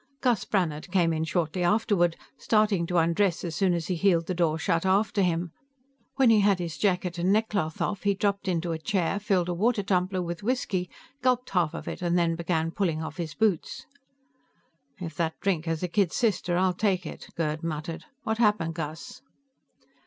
[0.19, 4.33] Gus Brannhard came in shortly afterward, starting to undress as soon as he heeled the
[4.33, 5.51] door shut after him.
[6.15, 9.53] When he had his jacket and neckcloth off, he dropped into a chair, filled a
[9.53, 10.89] water tumbler with whisky,
[11.21, 13.85] gulped half of it and then began pulling off his boots.
[14.99, 18.05] "If that drink has a kid sister, I'll take it," Gerd muttered.
[18.23, 19.21] "What happened, Gus?"